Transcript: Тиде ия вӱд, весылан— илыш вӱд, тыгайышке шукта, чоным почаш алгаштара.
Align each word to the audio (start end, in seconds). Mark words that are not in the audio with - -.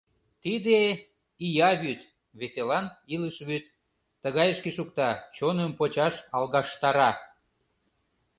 Тиде 0.43 0.79
ия 1.45 1.71
вӱд, 1.81 2.01
весылан— 2.39 2.85
илыш 3.13 3.37
вӱд, 3.47 3.65
тыгайышке 4.21 4.69
шукта, 4.77 5.09
чоным 5.35 5.71
почаш 5.77 6.15
алгаштара. 6.35 7.11